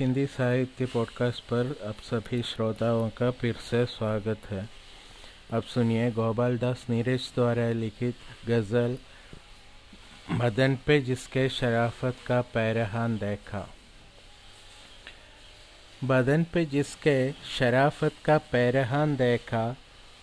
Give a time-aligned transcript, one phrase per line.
[0.00, 4.68] हिंदी साहित्य पॉडकास्ट पर आप सभी श्रोताओं का फिर से स्वागत है।
[5.50, 8.14] अब सुनिए गोपाल दास नीरज द्वारा लिखित
[8.46, 8.98] गज़ल
[10.30, 13.74] मदन पे जिसके शराफत का पैरहान देखा।
[16.04, 19.76] बदन पे जिसके शराफत का पैरहान देखा,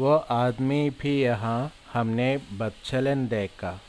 [0.00, 3.80] वो आदमी भी यहाँ हमने बदचलन देखा।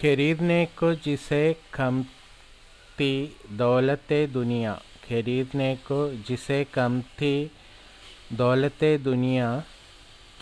[0.00, 2.04] खरीदने को जिसे कम
[3.00, 4.74] थी दौलत दुनिया
[5.08, 7.50] खरीदने को जिसे कम थी,
[8.32, 9.64] दौलत दुनिया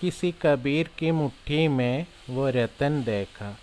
[0.01, 3.57] किसी कबीर की मुट्ठी में वो रतन देखा।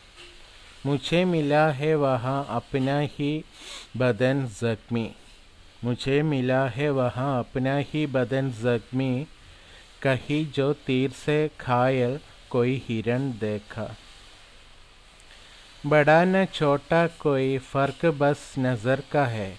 [0.86, 3.44] मुझे मिला है वहाँ अपना ही
[3.98, 5.10] बदन ज़ख्मी।
[5.84, 9.28] मुझे मिला है वहाँ अपना ही बदन ज़ख्मी।
[10.02, 12.20] कहीं जो तीर से खायल
[12.50, 13.96] कोई हिरण देखा।
[15.86, 19.58] बड़ा न छोटा कोई फ़र्क बस नज़र का है।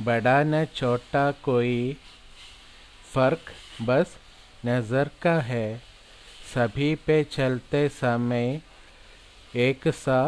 [0.00, 1.96] बड़ा न छोटा कोई
[3.14, 4.16] फ़र्क बस
[4.66, 5.80] नज़र का है।
[6.54, 8.60] सभी पे चलते समय
[9.58, 10.20] एक सा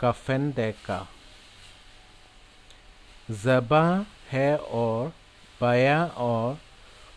[0.00, 1.00] कफन देखा।
[3.30, 3.84] ज़बा
[4.30, 5.12] है और
[5.60, 6.58] बयां और,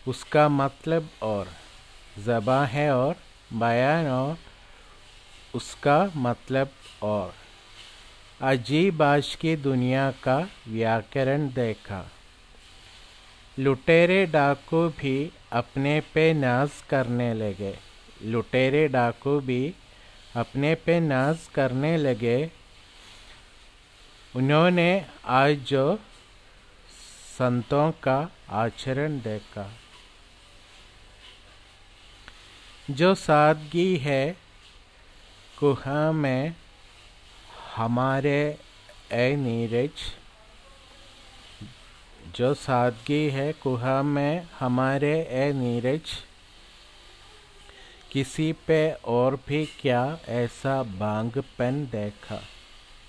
[0.08, 1.48] उसका मतलब और।
[2.18, 3.16] ज़बा है और
[3.52, 4.36] बयान और
[5.54, 6.70] उसका मतलब
[7.02, 7.34] और।
[8.42, 12.10] अजीब आज की दुनिया का व्याकरण देखा।
[13.58, 17.78] लुटेरे डाकू भी अपने पे नाज करने लगे।
[18.22, 19.74] लुटेरे डाकू भी
[20.36, 22.50] अपने पे नाज करने लगे।
[24.36, 25.98] उन्होंने आज जो
[27.38, 29.72] संतों का आचरण देखा।
[32.90, 34.36] जो सादगी है
[35.60, 36.54] कुहा में
[37.76, 38.38] हमारे
[39.12, 39.90] ए नीरज,
[42.36, 46.12] जो सादगी है कुहा में हमारे ए नीरज,
[48.12, 52.40] किसी पे और भी क्या ऐसा बांगपन देखा?